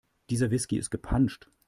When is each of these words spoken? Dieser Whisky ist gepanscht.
Dieser 0.31 0.49
Whisky 0.49 0.79
ist 0.79 0.89
gepanscht. 0.89 1.47